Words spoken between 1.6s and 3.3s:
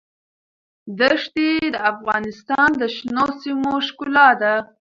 د افغانستان د شنو